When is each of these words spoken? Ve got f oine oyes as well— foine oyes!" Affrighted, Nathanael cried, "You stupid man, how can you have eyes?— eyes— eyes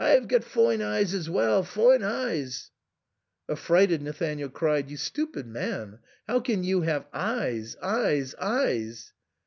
Ve 0.01 0.19
got 0.21 0.41
f 0.41 0.55
oine 0.57 0.79
oyes 0.81 1.13
as 1.13 1.29
well— 1.29 1.61
foine 1.63 2.01
oyes!" 2.01 2.71
Affrighted, 3.53 4.01
Nathanael 4.01 4.49
cried, 4.49 4.89
"You 4.89 4.97
stupid 4.97 5.45
man, 5.45 5.99
how 6.27 6.39
can 6.39 6.63
you 6.63 6.81
have 6.81 7.05
eyes?— 7.13 7.75
eyes— 7.83 8.33
eyes 8.39 9.13